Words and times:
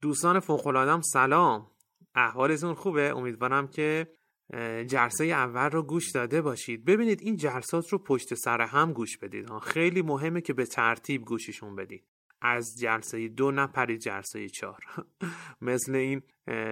دوستان 0.00 0.40
فوقلادم 0.40 1.00
سلام. 1.00 1.70
احوالتون 2.14 2.74
خوبه؟ 2.74 3.16
امیدوارم 3.16 3.68
که 3.68 4.12
جلسه 4.86 5.24
اول 5.24 5.70
رو 5.70 5.82
گوش 5.82 6.10
داده 6.10 6.42
باشید. 6.42 6.84
ببینید 6.84 7.20
این 7.22 7.36
جلسات 7.36 7.88
رو 7.88 7.98
پشت 7.98 8.34
سر 8.34 8.60
هم 8.60 8.92
گوش 8.92 9.18
بدید. 9.18 9.58
خیلی 9.58 10.02
مهمه 10.02 10.40
که 10.40 10.52
به 10.52 10.66
ترتیب 10.66 11.24
گوششون 11.24 11.76
بدید. 11.76 12.04
از 12.42 12.78
جلسه 12.78 13.28
دو 13.28 13.50
نپرید 13.50 14.00
جلسه 14.00 14.48
چهار. 14.48 14.84
مثل 15.62 15.94
این 15.94 16.22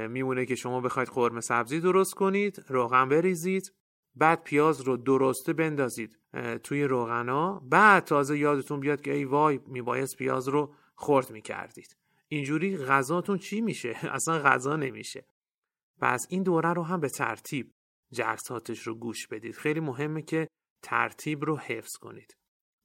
میمونه 0.09 0.47
که 0.47 0.55
شما 0.55 0.81
بخواید 0.81 1.09
قرمه 1.09 1.41
سبزی 1.41 1.81
درست 1.81 2.15
کنید 2.15 2.65
روغن 2.69 3.09
بریزید 3.09 3.73
بعد 4.15 4.43
پیاز 4.43 4.81
رو 4.81 4.97
درسته 4.97 5.53
بندازید 5.53 6.19
توی 6.63 6.85
روغنا. 6.85 7.63
بعد 7.71 8.05
تازه 8.05 8.39
یادتون 8.39 8.81
بیاد 8.81 9.01
که 9.01 9.13
ای 9.13 9.25
وای 9.25 9.61
میبایست 9.67 10.17
پیاز 10.17 10.49
رو 10.49 10.75
خرد 10.97 11.31
می‌کردید. 11.31 11.98
اینجوری 12.29 12.77
غذاتون 12.77 13.39
چی 13.39 13.61
میشه؟ 13.61 13.97
اصلا 14.17 14.39
غذا 14.39 14.77
نمیشه. 14.77 15.27
پس 16.01 16.27
این 16.31 16.43
دوره 16.43 16.73
رو 16.73 16.83
هم 16.83 17.01
به 17.01 17.09
ترتیب 17.09 17.73
جلساتش 18.13 18.87
رو 18.87 18.95
گوش 18.95 19.27
بدید. 19.27 19.55
خیلی 19.55 19.81
مهمه 19.81 20.23
که 20.23 20.49
ترتیب 20.83 21.45
رو 21.45 21.57
حفظ 21.57 21.97
کنید 21.97 22.37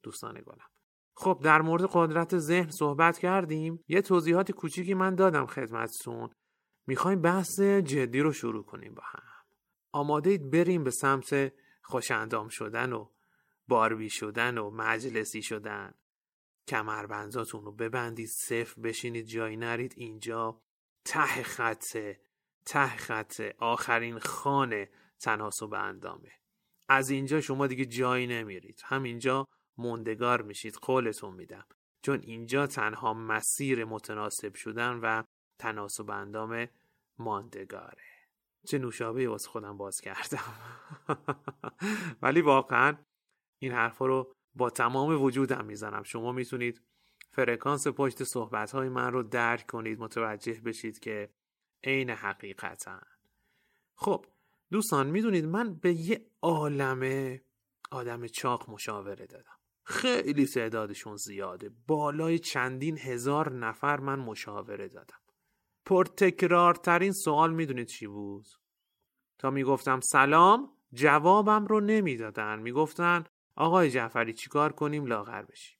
دوستان 0.03 0.33
گلم. 0.33 0.67
خب 1.15 1.39
در 1.43 1.61
مورد 1.61 1.89
قدرت 1.93 2.37
ذهن 2.37 2.69
صحبت 2.69 3.17
کردیم. 3.17 3.83
یه 3.87 4.01
توضیحات 4.01 4.51
کوچیکی 4.51 4.93
من 4.93 5.15
دادم 5.15 5.45
خدمتتون. 5.45 6.29
می‌خوایم 6.87 7.21
بحث 7.21 7.59
جدی 7.59 8.19
رو 8.19 8.31
شروع 8.31 8.63
کنیم 8.63 8.93
با 8.93 9.03
هم. 9.05 9.23
آماده 9.91 10.29
اید 10.29 10.51
بریم 10.51 10.83
به 10.83 10.91
سمت 10.91 11.53
خوشندام 11.81 12.47
شدن 12.47 12.93
و 12.93 13.09
باربی 13.67 14.09
شدن 14.09 14.57
و 14.57 14.69
مجلسی 14.69 15.41
شدن. 15.41 15.93
کمربنداتون 16.67 17.65
رو 17.65 17.71
ببندید 17.71 18.27
صفر 18.27 18.81
بشینید 18.81 19.25
جایی 19.25 19.57
نرید 19.57 19.93
اینجا 19.97 20.61
ته 21.05 21.43
خطه 21.43 22.19
ته 22.65 22.87
خطه 22.87 23.55
آخرین 23.57 24.19
خانه 24.19 24.89
تناسب 25.19 25.73
اندامه. 25.73 26.31
از 26.89 27.09
اینجا 27.09 27.41
شما 27.41 27.67
دیگه 27.67 27.85
جایی 27.85 28.27
نمیرید. 28.27 28.81
همینجا 28.85 29.47
موندگار 29.77 30.41
میشید 30.41 30.75
قولتون 30.75 31.33
میدم. 31.33 31.65
چون 32.01 32.19
اینجا 32.21 32.67
تنها 32.67 33.13
مسیر 33.13 33.85
متناسب 33.85 34.55
شدن 34.55 34.99
و 34.99 35.23
تناسب 35.59 36.09
اندام 36.09 36.67
ماندگاره. 37.17 38.03
چه 38.67 38.77
نوشابه 38.77 39.29
واسه 39.29 39.49
خودم 39.49 39.77
باز 39.77 40.01
کردم. 40.01 40.53
ولی 42.21 42.41
واقعا 42.41 42.97
این 43.59 43.71
حرفا 43.71 44.05
رو 44.05 44.33
با 44.55 44.69
تمام 44.69 45.21
وجودم 45.23 45.65
می‌زنم. 45.65 46.03
شما 46.03 46.31
می‌تونید 46.31 46.81
فرکانس 47.31 47.87
پشت 47.87 48.23
صحبت 48.23 48.71
های 48.71 48.89
من 48.89 49.11
رو 49.13 49.23
درک 49.23 49.65
کنید 49.67 49.99
متوجه 49.99 50.61
بشید 50.65 50.99
که 50.99 51.29
عین 51.83 52.09
حقیقتا 52.09 52.99
خب 53.95 54.25
دوستان 54.71 55.07
می‌دونید 55.07 55.45
من 55.45 55.73
به 55.73 55.93
یه 55.93 56.25
عالم 56.41 57.37
آدم 57.91 58.27
چاق 58.27 58.69
مشاوره 58.69 59.25
دادم. 59.25 59.57
خیلی 59.83 60.45
تعدادشون 60.45 61.15
زیاده. 61.15 61.71
بالای 61.87 62.39
چندین 62.39 62.97
هزار 62.97 63.51
نفر 63.51 63.99
من 63.99 64.19
مشاوره 64.19 64.87
دادم. 64.87 65.19
پرتکرارترین 65.85 67.11
سوال 67.11 67.53
می‌دونید 67.53 67.87
چی 67.87 68.07
بود؟ 68.07 68.45
تا 69.39 69.49
می‌گفتم 69.49 69.99
سلام 69.99 70.71
جوابم 70.93 71.65
رو 71.65 71.79
نمی‌دادن. 71.79 72.59
می‌گفتن 72.59 73.23
آقای 73.55 73.91
جعفری 73.91 74.33
چیکار 74.33 74.71
کنیم؟ 74.73 75.05
لاغر 75.05 75.41
بشیم. 75.41 75.77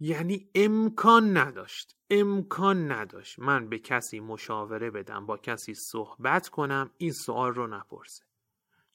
یعنی 0.00 0.50
امکان 0.54 1.36
نداشت 1.36 1.96
امکان 2.10 2.92
نداشت 2.92 3.38
من 3.38 3.68
به 3.68 3.78
کسی 3.78 4.20
مشاوره 4.20 4.90
بدم 4.90 5.26
با 5.26 5.36
کسی 5.36 5.74
صحبت 5.74 6.48
کنم 6.48 6.90
این 6.96 7.12
سوال 7.12 7.54
رو 7.54 7.66
نپرسه. 7.66 8.24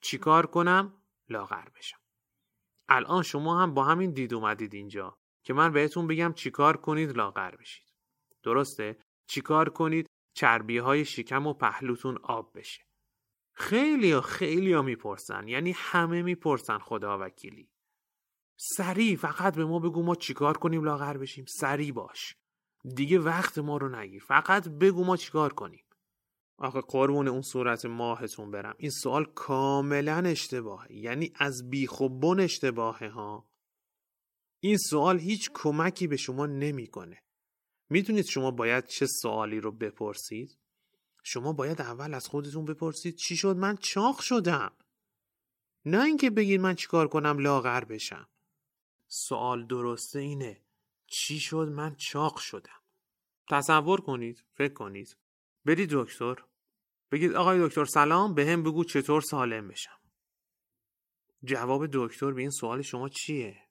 چیکار 0.02 0.46
کنم؟ 0.46 0.94
لاغر 1.30 1.70
بشم. 1.76 2.00
الان 2.90 3.24
شما 3.24 3.62
هم 3.62 3.74
با 3.74 3.84
همین 3.84 4.12
دید 4.12 4.34
اومدید 4.34 4.74
اینجا 4.74 5.18
که 5.44 5.54
من 5.54 5.72
بهتون 5.72 6.08
بگم 6.08 6.34
چیکار 6.34 6.78
کنید 6.78 7.18
لاغر 7.18 7.56
بشید. 7.56 7.94
درسته؟ 8.44 8.98
چیکار 9.28 9.70
کنید؟ 9.70 10.10
چربی 10.34 10.78
های 10.78 11.06
شکم 11.06 11.48
و 11.48 11.54
پهلوتون 11.54 12.18
آب 12.24 12.58
بشه. 12.58 12.89
خیلی 13.60 14.12
ها 14.12 14.22
خیلی 14.22 14.74
ها 14.74 14.82
می‌پرسن. 14.82 15.48
یعنی 15.48 15.74
همه 15.76 16.22
می‌پرسن 16.22 16.78
خدا 16.78 17.18
وکیلی. 17.22 17.70
سریع 18.58 19.16
فقط 19.16 19.56
به 19.56 19.66
ما 19.66 19.80
بگو 19.80 20.04
ما 20.04 20.16
چیکار 20.16 20.58
کنیم 20.58 20.84
لاغر 20.84 21.18
بشیم. 21.18 21.46
سریع 21.60 21.92
باش. 21.92 22.36
دیگه 22.96 23.20
وقت 23.20 23.58
ما 23.58 23.78
رو 23.78 23.90
نگیر. 23.90 24.24
فقط 24.24 24.70
بگو 24.70 25.04
ما 25.04 25.18
چیکار 25.18 25.54
کنیم. 25.54 25.86
آخه 26.58 26.82
قربون 26.82 27.28
اون 27.28 27.42
صورت 27.42 27.86
ماهتون 27.86 28.52
برم. 28.52 28.76
این 28.78 28.92
سوال 28.92 29.26
کاملا 29.26 30.24
اشتباهه. 30.26 30.96
یعنی 30.96 31.34
از 31.36 31.70
بیخ 31.70 32.02
و 32.02 32.10
بن 32.10 32.40
اشتباهه 32.40 33.10
ها. 33.10 33.50
این 34.60 34.78
سوال 34.78 35.20
هیچ 35.20 35.50
کمکی 35.54 36.08
به 36.08 36.18
شما 36.18 36.46
نمی‌کنه. 36.46 37.24
می‌تونید 37.90 38.26
شما 38.26 38.52
باید 38.52 38.86
چه 38.86 39.06
سوالی 39.22 39.60
رو 39.60 39.72
بپرسید؟ 39.72 40.59
شما 41.32 41.54
باید 41.54 41.82
اول 41.82 42.14
از 42.14 42.28
خودتون 42.28 42.66
بپرسید 42.66 43.16
چی 43.16 43.38
شد؟ 43.38 43.56
من 43.56 43.78
چاق 43.78 44.20
شدم. 44.20 44.72
نه 45.86 46.04
اینکه 46.04 46.30
بگید 46.30 46.62
من 46.62 46.76
چیکار 46.76 47.08
کنم 47.08 47.40
لاغر 47.40 47.86
بشم. 47.86 48.28
سوال 49.08 49.68
درسته 49.68 50.20
اینه. 50.20 50.62
چی 51.08 51.40
شد؟ 51.40 51.68
من 51.76 51.96
چاق 51.96 52.38
شدم. 52.38 52.82
تصور 53.50 54.02
کنید 54.02 54.44
فکر 54.54 54.74
کنید. 54.74 55.18
برید 55.66 55.90
دکتر. 55.94 56.36
بگید 57.12 57.34
آقای 57.34 57.68
دکتر 57.68 57.86
سلام 57.86 58.34
به 58.34 58.46
هم 58.46 58.64
بگو 58.64 58.84
چطور 58.84 59.22
سالم 59.22 59.68
بشم. 59.68 60.00
جواب 61.44 61.88
دکتر 61.94 62.32
به 62.32 62.42
این 62.42 62.52
سوال 62.52 62.82
شما 62.82 63.10
چیه؟ 63.10 63.64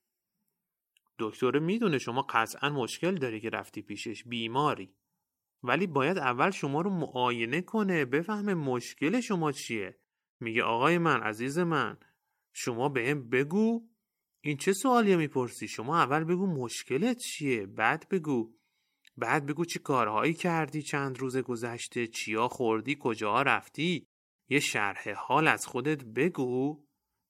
دکتر 1.18 1.58
می‌دونه 1.58 1.98
شما 1.98 2.22
قطعا 2.22 2.70
مشکل 2.70 3.14
داری 3.14 3.40
که 3.40 3.50
رفتی 3.50 3.82
پیشش 3.82 4.24
بیماری. 4.24 4.94
ولی 5.62 5.86
باید 5.86 6.18
اول 6.18 6.50
شما 6.50 6.80
رو 6.80 6.90
معاینه 6.90 7.60
کنه 7.60 8.04
بفهمه 8.04 8.54
مشکل 8.54 9.20
شما 9.20 9.52
چیه. 9.52 9.98
میگه 10.40 10.62
آقای 10.62 10.98
من 10.98 11.20
عزیز 11.20 11.58
من 11.58 11.96
شما 12.52 12.88
به 12.88 13.10
هم 13.10 13.28
بگو. 13.28 13.88
این 14.40 14.56
چه 14.56 14.72
سوالیه 14.72 15.16
می‌پرسی؟ 15.16 15.68
شما 15.68 15.98
اول 15.98 16.24
بگو 16.24 16.46
مشکلت 16.46 17.18
چیه 17.18 17.66
بعد 17.66 18.08
بگو. 18.10 18.54
بعد 19.16 19.46
بگو 19.46 19.64
چی 19.64 19.78
کارهایی 19.78 20.34
کردی 20.34 20.82
چند 20.82 21.18
روز 21.18 21.36
گذشته 21.36 22.06
چیا 22.06 22.48
خوردی 22.48 22.96
کجا 23.00 23.42
رفتی. 23.42 24.06
یه 24.48 24.60
شرح 24.60 25.12
حال 25.12 25.48
از 25.48 25.66
خودت 25.66 26.04
بگو 26.04 26.84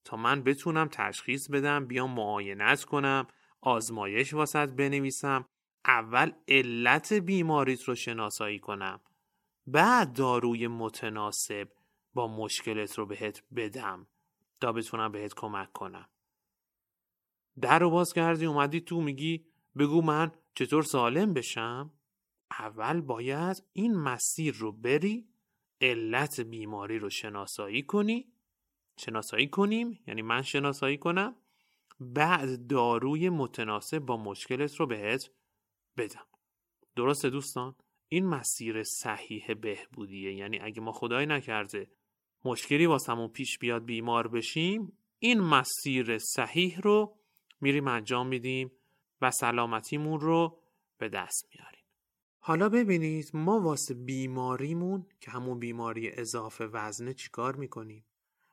تا 0.05 0.17
من 0.17 0.43
بتونم 0.43 0.87
تشخیص 0.91 1.49
بدم 1.49 1.85
بیام 1.85 2.11
معاینت 2.11 2.83
کنم 2.83 3.27
آزمایش 3.61 4.33
واسط 4.33 4.69
بنویسم. 4.69 5.45
اول 5.85 6.31
علت 6.47 7.13
بیماریت 7.13 7.83
رو 7.83 7.95
شناسایی 7.95 8.59
کنم. 8.59 9.01
بعد 9.67 10.13
داروی 10.13 10.67
متناسب 10.67 11.69
با 12.13 12.27
مشکلت 12.27 12.97
رو 12.97 13.05
بهت 13.05 13.43
بدم 13.55 14.07
تا 14.61 14.71
بتونم 14.71 15.11
بهت 15.11 15.33
کمک 15.33 15.71
کنم. 15.71 16.09
در 17.61 17.79
رو 17.79 17.89
باز 17.89 18.13
کردی 18.13 18.45
اومدی 18.45 18.81
تو 18.81 19.01
میگی 19.01 19.45
بگو 19.77 20.01
من 20.01 20.31
چطور 20.55 20.83
سالم 20.83 21.33
بشم؟ 21.33 21.91
اول 22.51 23.01
باید 23.01 23.63
این 23.73 23.95
مسیر 23.95 24.55
رو 24.55 24.71
بری 24.71 25.27
علت 25.81 26.39
بیماری 26.39 26.99
رو 26.99 27.09
شناسایی 27.09 27.83
کنی. 27.83 28.31
شناسایی 28.97 29.47
کنیم 29.47 29.99
یعنی 30.07 30.21
من 30.21 30.41
شناسایی 30.41 30.97
کنم. 30.97 31.35
بعد 31.99 32.67
داروی 32.67 33.29
متناسب 33.29 33.99
با 33.99 34.17
مشکلت 34.17 34.75
رو 34.75 34.87
بهت 34.87 35.29
بدم. 35.99 36.25
درسته 36.95 37.29
دوستان؟ 37.29 37.75
این 38.07 38.25
مسیر 38.25 38.83
صحیح 38.83 39.53
بهبودیه. 39.53 40.33
یعنی 40.33 40.59
اگه 40.59 40.81
ما 40.81 40.91
خدای 40.91 41.25
نکرده 41.25 41.91
مشکلی 42.45 42.85
واسمون 42.85 43.27
پیش 43.27 43.57
بیاد 43.57 43.85
بیمار 43.85 44.27
بشیم 44.27 44.97
این 45.19 45.39
مسیر 45.39 46.17
صحیح 46.17 46.79
رو 46.79 47.17
میریم 47.61 47.87
انجام 47.87 48.27
میدیم 48.27 48.71
و 49.21 49.31
سلامتیمون 49.31 50.19
رو 50.19 50.61
به 50.97 51.09
دست 51.09 51.49
میاریم. 51.53 51.83
حالا 52.39 52.69
ببینید 52.69 53.31
ما 53.33 53.59
واسه 53.59 53.93
بیماریمون 53.93 55.05
که 55.21 55.31
همون 55.31 55.59
بیماری 55.59 56.09
اضافه 56.09 56.65
وزنه 56.65 57.13
چیکار 57.13 57.55
می‌کنیم؟ 57.55 58.05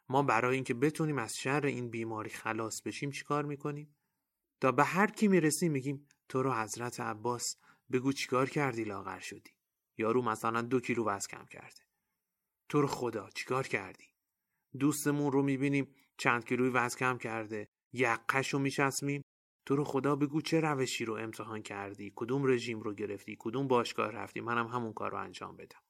ما 0.08 0.22
برای 0.22 0.54
اینکه 0.54 0.75
بتونیم 0.75 1.19
از 1.19 1.37
شر 1.37 1.66
این 1.66 1.90
بیماری 1.90 2.31
خلاص 2.31 2.82
بشیم 2.82 3.10
چیکار 3.10 3.44
می‌کنیم؟ 3.44 3.96
تا 4.60 4.72
به 4.72 4.84
هر 4.84 5.06
کی 5.06 5.28
می‌رسیم 5.28 5.72
میگیم 5.72 6.06
تو 6.28 6.43
رو 6.43 6.52
حضرت 6.52 7.00
عباس 7.00 7.56
بگو 7.93 8.12
چیکار 8.12 8.49
کردی 8.49 8.84
لاغر 8.84 9.19
شدی؟ 9.19 9.50
یارو 9.99 10.23
مثلا 10.23 10.62
دو 10.62 10.81
کیلو 10.81 11.05
وزن 11.05 11.28
کم 11.28 11.46
کرده. 11.46 11.82
تو 12.69 12.81
رو 12.81 12.87
خدا 12.87 13.31
چیکار 13.34 13.67
کردی؟ 13.67 14.05
دوستمون 14.78 15.32
رو 15.32 15.43
می‌بینیم 15.43 15.94
چند 16.19 16.44
کیلوی 16.44 16.69
وزن 16.69 16.99
کم 16.99 17.19
کرده 17.19 17.69
یقش 17.93 18.55
رو 18.55 18.58
میچسمیم 18.58 19.23
تو 19.67 19.76
رو 19.76 19.84
خدا 19.84 20.17
بگو 20.17 20.40
چه 20.40 20.61
روشی 20.61 21.05
رو 21.05 21.14
امتحان 21.14 21.62
کردی؟ 21.62 22.12
کدوم 22.17 22.46
رژیم 22.46 22.81
رو 22.81 22.94
گرفتی؟ 22.94 23.37
کدوم 23.38 23.69
باشگاه 23.69 24.11
رفتی؟ 24.11 24.40
منم 24.40 24.67
همون 24.67 24.93
کار 24.93 25.11
رو 25.11 25.19
انجام 25.19 25.56
بدم. 25.56 25.81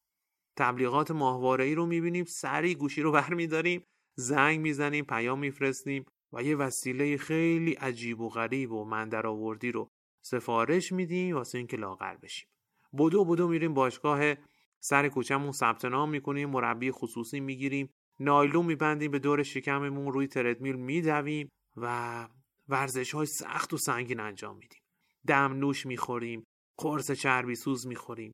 تبلیغات 0.59 1.11
ماهواره 1.11 1.65
ای 1.65 1.75
رو 1.75 1.87
می‌بینیم 1.87 2.25
سری 2.25 2.75
گوشی 2.75 3.03
رو 3.03 3.13
برمیداریم 3.13 3.85
زنگ 4.19 4.61
می‌زنیم 4.61 5.05
پیام 5.05 5.39
میفرستیم 5.39 6.05
و 6.33 6.43
یه 6.43 6.57
وسیله 6.57 7.17
خیلی 7.17 7.73
عجیب 7.73 8.21
و 8.21 8.29
غریب 8.29 8.73
و 8.73 8.85
من 8.85 9.15
آوردی 9.15 9.73
رو 9.73 9.91
سفارش 10.27 10.93
میدیم 10.93 11.37
واسه 11.37 11.59
اینکه 11.59 11.77
لاغر 11.77 12.17
بشیم. 12.17 12.49
بدو 12.99 13.25
بدو 13.25 13.49
میریم 13.49 13.75
باشگاه 13.75 14.35
سر 14.81 15.09
کوچمون 15.09 15.53
ثبت 15.53 15.85
نام 15.85 16.11
می‌کنیم 16.11 16.51
مربی 16.51 16.91
خصوصی 16.91 17.41
می‌گیریم 17.41 17.91
نایلون 18.21 18.67
میبندیم 18.67 19.11
به 19.11 19.19
دور 19.19 19.43
شکممون 19.43 20.13
روی 20.13 20.27
تردمیل 20.27 20.77
میدویم 20.77 21.49
و 21.77 22.29
ورزش 22.69 23.15
های 23.15 23.27
سخت 23.27 23.73
و 23.73 23.77
سنگین 23.77 24.21
انجام 24.21 24.57
میدیم. 24.57 24.81
دم 25.27 25.53
نوش 25.53 25.87
می‌خوریم 25.87 26.45
قرص 26.77 27.11
چربی 27.11 27.55
سوز 27.55 27.87
می‌خوریم. 27.87 28.33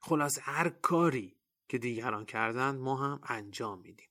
خلاص 0.00 0.38
هر 0.42 0.68
کاری 0.68 1.36
که 1.68 1.78
دیگران 1.78 2.24
کردن 2.24 2.76
ما 2.76 2.96
هم 2.96 3.20
انجام 3.22 3.80
میدیم. 3.80 4.08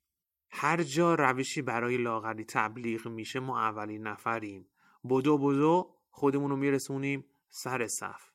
هر 0.51 0.83
جا 0.83 1.15
روشی 1.15 1.61
برای 1.61 1.97
لاغری 1.97 2.43
تبلیغ 2.43 3.07
میشه 3.07 3.39
ما 3.39 3.59
اولین 3.59 4.07
نفریم. 4.07 4.67
بدو 5.09 5.37
بدو 5.37 5.96
خودمون 6.17 6.49
رو 6.49 6.55
میرسونیم 6.55 7.25
سر 7.49 7.87
صف. 7.87 8.31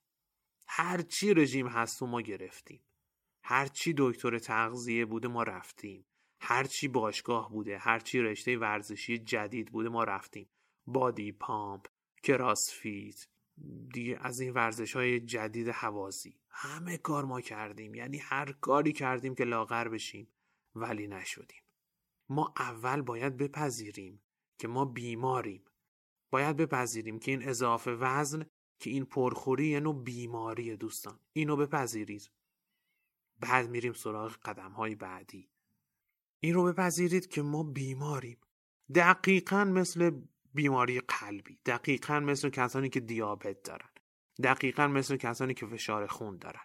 هر 0.66 1.00
چی 1.02 1.34
رژیم 1.34 1.66
هست 1.66 2.02
و 2.02 2.06
ما 2.06 2.20
گرفتیم. 2.20 2.80
هر 3.42 3.66
چی 3.66 3.94
دکتر 3.98 4.38
تغذیه 4.38 5.04
بوده 5.04 5.28
ما 5.28 5.42
رفتیم. 5.42 6.06
هر 6.40 6.64
چی 6.64 6.88
باشگاه 6.88 7.50
بوده 7.50 7.78
هر 7.78 7.98
چی 7.98 8.20
رشته 8.20 8.58
ورزشی 8.58 9.18
جدید 9.18 9.72
بوده 9.72 9.88
ما 9.88 10.04
رفتیم. 10.04 10.48
بادی 10.86 11.32
پامپ 11.32 11.86
کراسفیت 12.22 13.26
دیگه 13.92 14.18
از 14.20 14.40
این 14.40 14.52
ورزش 14.52 14.96
های 14.96 15.20
جدید 15.20 15.68
حوازی. 15.68 16.40
همه 16.48 16.96
کار 16.96 17.24
ما 17.24 17.40
کردیم. 17.40 17.94
یعنی 17.94 18.18
هر 18.18 18.52
کاری 18.52 18.92
کردیم 18.92 19.34
که 19.34 19.44
لاغر 19.44 19.88
بشیم 19.88 20.28
ولی 20.74 21.06
نشدیم. 21.06 21.62
ما 22.28 22.54
اول 22.58 23.02
باید 23.02 23.36
بپذیریم 23.36 24.22
که 24.58 24.68
ما 24.68 24.84
بیماریم. 24.84 25.64
باید 26.32 26.56
بپذیریم 26.56 27.18
که 27.18 27.30
این 27.30 27.48
اضافه 27.48 27.90
وزن 27.90 28.46
که 28.78 28.90
این 28.90 29.04
پرخوری 29.04 29.66
یه 29.66 29.80
نوع 29.80 30.02
بیماری 30.02 30.76
دوستان. 30.76 31.18
اینو 31.32 31.56
بپذیرید. 31.56 32.30
بعد 33.40 33.70
میریم 33.70 33.92
سراغ 33.92 34.36
قدم 34.36 34.70
های 34.70 34.94
بعدی. 34.94 35.48
این 36.40 36.54
رو 36.54 36.64
بپذیرید 36.64 37.26
که 37.26 37.42
ما 37.42 37.62
بیماریم. 37.62 38.38
دقیقا 38.94 39.64
مثل 39.64 40.10
بیماری 40.54 41.00
قلبی. 41.00 41.58
دقیقا 41.66 42.20
مثل 42.20 42.50
کسانی 42.50 42.88
که 42.88 43.00
دیابت 43.00 43.62
دارن. 43.62 43.90
دقیقا 44.42 44.86
مثل 44.86 45.16
کسانی 45.16 45.54
که 45.54 45.66
فشار 45.66 46.06
خون 46.06 46.36
دارن. 46.36 46.64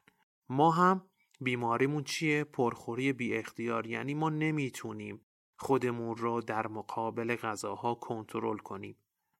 ما 0.49 0.71
هم 0.71 1.09
بیماریمون 1.41 2.03
چیه؟ 2.03 2.43
پرخوری 2.43 3.13
بی 3.13 3.37
اختیار 3.37 3.87
یعنی 3.87 4.13
ما 4.13 4.29
نمی‌تونیم 4.29 5.21
خودمون 5.57 6.17
رو 6.17 6.41
در 6.41 6.67
مقابل 6.67 7.35
غذاها 7.35 7.95
کنترل 7.95 8.57
کنیم. 8.57 8.97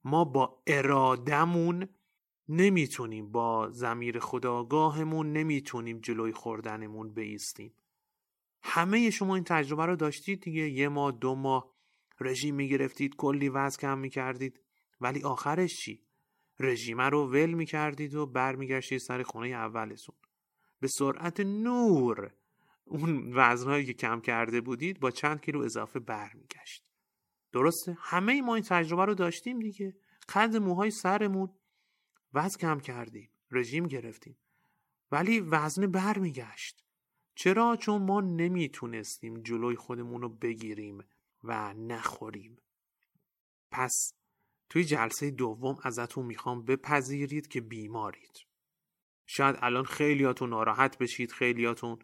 ما 0.08 0.24
با 0.24 0.64
ارادمون 0.68 1.88
نمی‌تونیم 2.50 3.32
با 3.32 3.70
زمیر 3.72 4.20
خداگاهمون 4.20 5.32
نمی‌تونیم 5.32 6.00
جلوی 6.00 6.32
خوردنمون 6.32 7.14
بیستیم. 7.14 7.74
همه 8.62 9.10
شما 9.10 9.36
این 9.36 9.44
تجربه 9.44 9.86
رو 9.86 9.96
داشتید 9.96 10.42
دیگه؟ 10.42 10.70
یه 10.70 10.90
ماه 10.90 11.12
دو 11.12 11.36
ماه 11.36 11.74
رژیم 12.20 12.56
می‌گرفتید 12.56 13.16
کلی 13.16 13.50
وزن 13.50 13.78
کم 13.80 13.98
می‌کردید. 13.98 14.60
ولی 15.02 15.24
آخرش 15.24 15.78
چی؟ 15.78 16.02
رژیم 16.60 17.02
رو 17.02 17.28
ول 17.28 17.54
می‌کردید 17.54 18.16
و 18.16 18.26
برمیگشتید 18.26 18.98
سر 18.98 19.24
خونه 19.24 19.48
اولتون. 19.48 20.16
به 20.80 20.88
سرعت 20.88 21.40
نور 21.40 22.32
اون 22.86 23.34
وزنهایی 23.34 23.86
که 23.86 23.94
کم 23.94 24.22
کرده 24.22 24.62
بودید 24.62 25.00
با 25.00 25.12
چند 25.12 25.42
کیلو 25.42 25.62
اضافه 25.62 26.00
برمیگشت. 26.00 26.87
درسته. 27.58 27.98
همه 28.00 28.42
ما 28.42 28.56
این 28.56 28.64
تجربه 28.64 29.06
رو 29.06 29.14
داشتیم 29.14 29.60
دیگه. 29.60 29.96
قد 30.30 30.56
موهای 30.56 30.92
سرمون 30.92 31.50
وزن 32.34 32.58
کم 32.58 32.80
کردیم 32.80 33.30
رژیم 33.52 33.88
گرفتیم. 33.88 34.38
ولی 35.12 35.40
وزن 35.40 35.88
برمیگشت. 35.88 36.84
چرا؟ 37.36 37.76
چون 37.76 38.02
ما 38.02 38.22
نمی‌تونستیم 38.22 39.42
جلوی 39.42 39.76
خودمون 39.76 40.22
رو 40.22 40.30
بگیریم 40.30 41.04
و 41.44 41.74
نخوریم. 41.74 42.58
پس 43.72 44.14
توی 44.70 44.84
جلسه 44.84 45.32
دوم 45.32 45.78
ازتون 45.84 46.26
می‌خوام 46.26 46.64
بپذیرید 46.64 47.48
که 47.48 47.62
بیمارید. 47.62 48.38
شاید 49.26 49.56
الان 49.60 49.84
خیلیاتون 49.84 50.50
ناراحت 50.50 50.98
بشید 50.98 51.32
خیلیاتون 51.32 52.00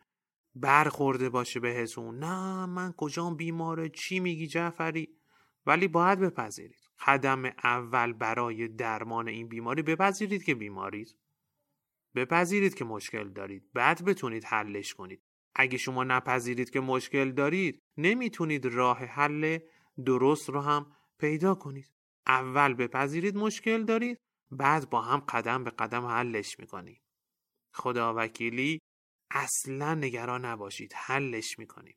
برخورده 0.55 1.29
باشه 1.29 1.59
بهتون. 1.59 2.19
نه 2.19 2.65
من 2.65 2.93
کجام 2.97 3.35
بیماره؟ 3.35 3.89
چی 3.89 4.19
میگی 4.19 4.47
جعفری؟ 4.47 5.12
ولی 5.65 5.87
باید 5.87 6.19
بپذیرید. 6.19 6.89
قدم 7.07 7.45
اول 7.45 8.13
برای 8.13 8.67
درمان 8.67 9.27
این 9.27 9.47
بیماری 9.47 9.81
بپذیرید 9.81 10.43
که 10.43 10.55
بیمارید 10.55 11.15
بپذیرید 12.15 12.75
که 12.75 12.85
مشکل 12.85 13.29
دارید. 13.29 13.71
بعد 13.73 14.05
بتونید 14.05 14.45
حلش 14.45 14.93
کنید. 14.93 15.23
اگه 15.55 15.77
شما 15.77 16.03
نپذیرید 16.03 16.69
که 16.69 16.79
مشکل 16.79 17.31
دارید 17.31 17.81
نمی‌تونید 17.97 18.65
راه 18.65 18.97
حل 19.05 19.59
درست 20.05 20.49
رو 20.49 20.61
هم 20.61 20.95
پیدا 21.19 21.55
کنید. 21.55 21.93
اول 22.27 22.73
بپذیرید 22.73 23.37
مشکل 23.37 23.83
دارید 23.83 24.19
بعد 24.51 24.89
با 24.89 25.01
هم 25.01 25.19
قدم 25.19 25.63
به 25.63 25.69
قدم 25.69 26.05
حلش 26.05 26.59
می‌کنید. 26.59 27.01
خدا 27.73 28.13
وکیلی 28.17 28.81
اصلا 29.31 29.93
نگران 29.95 30.45
نباشید. 30.45 30.93
حلش 30.95 31.59
می‌کنیم 31.59 31.95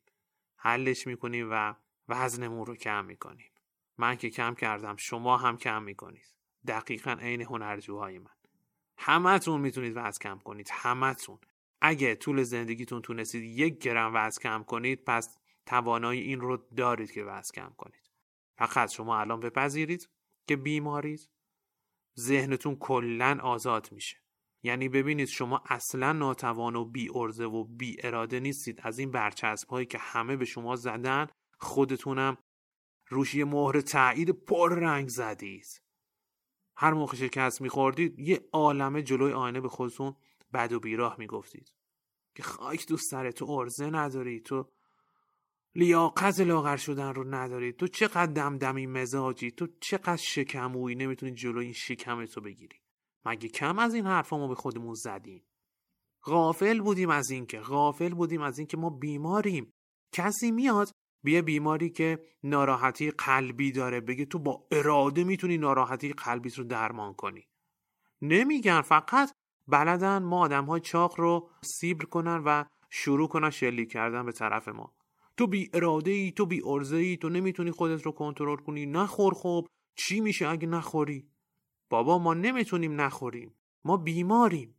حلش 0.57 1.07
می‌کنیم 1.07 1.47
و 1.51 1.75
وزنمون 2.07 2.65
رو 2.65 2.75
کم 2.75 3.05
می‌کنیم 3.05 3.51
من 3.97 4.15
که 4.15 4.29
کم 4.29 4.53
کردم 4.55 4.95
شما 4.95 5.37
هم 5.37 5.57
کم 5.57 5.83
می‌کنید. 5.83 6.35
دقیقا 6.67 7.11
عین 7.11 7.41
هنرجوهای 7.41 8.19
من. 8.19 8.31
همتون 8.97 9.61
می‌تونید 9.61 9.93
وزن 9.95 10.19
کم 10.21 10.39
کنید 10.39 10.69
همتون. 10.71 11.39
اگه 11.81 12.15
طول 12.15 12.43
زندگیتون 12.43 13.01
تونستید 13.01 13.43
یک 13.43 13.77
گرم 13.77 14.11
وزن 14.15 14.41
کم 14.41 14.63
کنید 14.63 15.03
پس 15.03 15.37
توانایی 15.65 16.21
این 16.21 16.39
رو 16.41 16.57
دارید 16.57 17.11
که 17.11 17.23
وزن 17.23 17.51
کم 17.53 17.73
کنید. 17.77 18.09
فقط 18.57 18.91
شما 18.91 19.19
الان 19.19 19.39
بپذیرید 19.39 20.09
که 20.47 20.55
بیمارید. 20.55 21.29
ذهنتون 22.19 22.75
کلا 22.75 23.39
آزاد 23.41 23.89
میشه. 23.91 24.17
یعنی 24.63 24.89
ببینید 24.89 25.27
شما 25.27 25.63
اصلا 25.65 26.13
ناتوان 26.13 26.75
و 26.75 26.85
بی 26.85 27.09
ارزه 27.15 27.45
و 27.45 27.63
بی 27.63 27.97
اراده 28.03 28.39
نیستید 28.39 28.79
از 28.83 28.99
این 28.99 29.11
برچسب 29.11 29.69
هایی 29.69 29.85
که 29.85 29.97
همه 29.97 30.35
به 30.35 30.45
شما 30.45 30.75
زدن 30.75 31.27
خودتونم 31.59 32.37
روشی 33.09 33.43
مهر 33.43 33.81
تایید 33.81 34.29
پر 34.29 34.75
رنگ 34.75 35.07
زدید. 35.07 35.81
هر 36.77 36.93
موقع 36.93 37.17
شکست 37.17 37.61
میخوردید 37.61 38.19
یه 38.19 38.47
عالمه 38.51 39.03
جلوی 39.03 39.33
آینه 39.33 39.61
به 39.61 39.69
خودتون 39.69 40.15
بد 40.53 40.73
و 40.73 40.79
بیراه 40.79 41.15
می‌گفتید. 41.19 41.71
که 42.35 42.43
خاک 42.43 42.87
دوست 42.87 43.11
سره 43.11 43.31
تو 43.31 43.51
ارزه 43.51 43.89
نداری 43.89 44.39
تو 44.39 44.71
لیاقت 45.75 46.39
لاغر 46.39 46.77
شدن 46.77 47.13
رو 47.13 47.35
نداری 47.35 47.73
تو 47.73 47.87
چقدر 47.87 48.25
دمدمی 48.25 48.87
مزاجی 48.87 49.51
تو 49.51 49.67
چقدر 49.81 50.15
شکمویی 50.15 50.95
نمی‌تونی 50.95 51.31
جلوی 51.31 51.63
این 51.65 51.73
شکم 51.73 52.25
تو 52.25 52.41
بگیری. 52.41 52.77
مگه 53.25 53.49
کم 53.49 53.79
از 53.79 53.93
این 53.93 54.05
حرفا 54.05 54.37
ما 54.37 54.47
به 54.47 54.55
خودمون 54.55 54.93
زدیم؟ 54.93 55.43
غافل 56.23 56.81
بودیم 56.81 57.09
از 57.09 57.29
اینکه 57.29 57.59
غافل 57.59 58.13
بودیم 58.13 58.41
از 58.41 58.57
اینکه 58.59 58.77
ما 58.77 58.89
بیماریم. 58.89 59.73
کسی 60.11 60.51
میاد 60.51 60.91
بیه 61.27 61.41
بیماری 61.41 61.89
که 61.89 62.19
ناراحتی 62.43 63.11
قلبی 63.11 63.71
داره 63.71 64.01
بگه 64.01 64.25
تو 64.25 64.39
با 64.39 64.67
اراده 64.71 65.23
می‌تونی 65.23 65.57
ناراحتی 65.57 66.13
قلبیت 66.13 66.57
رو 66.57 66.63
درمان 66.63 67.13
کنی. 67.13 67.47
نمیگن 68.21 68.81
فقط 68.81 69.31
بلدن 69.67 70.23
ما 70.23 70.39
آدم 70.39 70.65
های 70.65 70.81
چاق 70.81 71.19
رو 71.19 71.49
سیبر 71.61 72.05
کنن 72.05 72.43
و 72.45 72.63
شروع 72.89 73.27
کنن 73.27 73.49
شلی 73.49 73.85
کردن 73.85 74.25
به 74.25 74.31
طرف 74.31 74.67
ما. 74.67 74.93
تو 75.37 75.47
بی 75.47 75.69
اراده 75.73 76.11
ای 76.11 76.31
تو 76.31 76.45
بی 76.45 76.61
ارزه 76.65 76.97
ای 76.97 77.17
تو 77.17 77.29
نمی‌تونی 77.29 77.71
خودت 77.71 78.05
رو 78.05 78.11
کنترل 78.11 78.57
کنی. 78.57 78.85
نخور 78.85 79.33
خوب 79.33 79.67
چی 79.95 80.19
میشه 80.19 80.47
اگه 80.47 80.67
نخوری؟ 80.67 81.29
بابا 81.89 82.19
ما 82.19 82.33
نمی‌تونیم 82.33 83.01
نخوریم. 83.01 83.53
ما 83.85 83.97
بیماریم. 83.97 84.75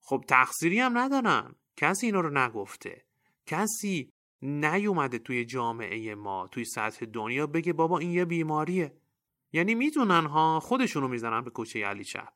خب 0.00 0.24
تقصیری 0.28 0.80
هم 0.80 0.98
ندارن. 0.98 1.54
کسی 1.76 2.06
اینا 2.06 2.20
رو 2.20 2.38
نگفته. 2.38 3.04
کسی 3.46 4.10
نیومده 4.42 5.18
توی 5.18 5.44
جامعه 5.44 6.14
ما 6.14 6.48
توی 6.48 6.64
سطح 6.64 7.06
دنیا 7.06 7.46
بگه 7.46 7.72
بابا 7.72 7.98
این 7.98 8.10
یه 8.10 8.24
بیماریه. 8.24 8.96
یعنی 9.52 9.74
می‌تونن 9.74 10.26
ها 10.26 10.60
خودشونو 10.60 11.08
می‌زنن 11.08 11.40
به 11.40 11.50
کوچه 11.50 11.86
علی 11.86 12.04
چپ 12.04 12.32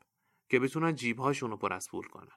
که 0.49 0.59
بتونن 0.59 0.95
جیبهاشون 0.95 1.51
رو 1.51 1.57
پر 1.57 1.73
از 1.73 1.89
پول 1.91 2.07
کنن. 2.07 2.37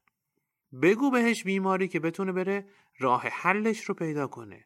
بگو 0.81 1.11
بهش 1.11 1.43
بیماری 1.43 1.87
که 1.87 1.99
بتونه 1.99 2.31
بره 2.31 2.69
راه 2.99 3.21
حلش 3.21 3.83
رو 3.83 3.95
پیدا 3.95 4.27
کنه. 4.27 4.65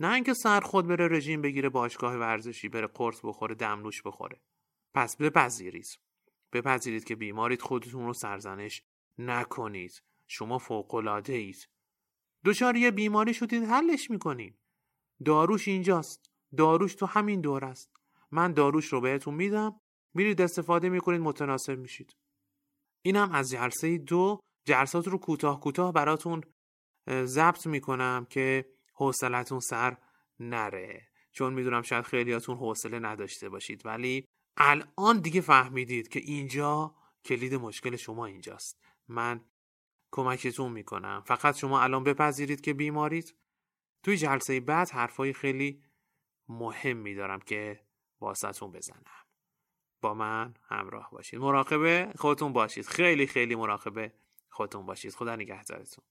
نه 0.00 0.12
اینکه 0.12 0.34
سر 0.34 0.60
خود 0.60 0.86
بره 0.86 1.08
رژیم 1.08 1.42
بگیره 1.42 1.68
باشگاه 1.68 2.16
ورزشی 2.16 2.68
بره 2.68 2.86
قرص 2.86 3.20
بخوره 3.24 3.54
دمنوش 3.54 4.02
بخوره. 4.02 4.40
پس 4.94 5.16
بپذیرید 5.16 5.98
بپذیرید 6.52 7.04
که 7.04 7.16
بیمارید 7.16 7.62
خودتون 7.62 8.06
رو 8.06 8.12
سرزنش 8.12 8.82
نکنید. 9.18 10.02
شما 10.26 10.58
فوقالعاده 10.58 11.32
اید 11.32 11.68
دچار 12.46 12.76
یه 12.76 12.90
بیماری 12.90 13.34
شدید 13.34 13.62
حلش 13.64 14.10
می‌کنید 14.10 14.58
داروش 15.24 15.68
اینجاست. 15.68 16.30
داروش 16.56 16.94
تو 16.94 17.06
همین 17.06 17.40
دور 17.40 17.64
است. 17.64 17.90
من 18.30 18.52
داروش 18.52 18.86
رو 18.92 19.00
بهتون 19.00 19.34
میدم. 19.34 19.80
میرید 20.14 20.40
استفاده 20.40 20.88
می‌کنید 20.88 21.20
متناسب 21.20 21.78
میشید. 21.78 22.16
اینم 23.02 23.32
از 23.32 23.50
جلسه 23.50 23.98
دو. 23.98 24.40
جلسات 24.64 25.08
رو 25.08 25.18
کوتاه 25.18 25.60
کوتاه 25.60 25.92
براتون 25.92 26.40
ضبط 27.10 27.66
می‌کنم 27.66 28.26
که 28.30 28.66
حوصلتون 28.94 29.60
سر 29.60 29.96
نره. 30.40 31.08
چون 31.32 31.54
می‌دونم 31.54 31.82
شاید 31.82 32.04
خیلیاتون 32.04 32.56
حوصله 32.56 32.98
نداشته 32.98 33.48
باشید. 33.48 33.86
ولی 33.86 34.24
الان 34.56 35.20
دیگه 35.20 35.40
فهمیدید 35.40 36.08
که 36.08 36.20
اینجا 36.20 36.94
کلید 37.24 37.54
مشکل 37.54 37.96
شما 37.96 38.26
اینجاست. 38.26 38.80
من 39.08 39.40
کمکتون 40.10 40.72
می‌کنم. 40.72 41.22
فقط 41.26 41.56
شما 41.56 41.80
الان 41.80 42.04
بپذیرید 42.04 42.60
که 42.60 42.74
بیمارید. 42.74 43.34
توی 44.02 44.16
جلسه 44.16 44.60
بعد 44.60 44.90
حرفای 44.90 45.32
خیلی 45.32 45.82
مهم 46.48 46.96
میدارم 46.96 47.40
که 47.40 47.80
واسطون 48.20 48.72
بزنم. 48.72 49.26
با 50.00 50.14
من 50.14 50.54
همراه 50.68 51.10
باشید. 51.10 51.40
مراقبه 51.40 52.12
خودتون 52.16 52.52
باشید. 52.52 52.86
خیلی 52.86 53.26
خیلی 53.26 53.54
مراقبه 53.54 54.12
خودتون 54.48 54.86
باشید. 54.86 55.14
خدا 55.14 55.36
نگهدارتون. 55.36 56.04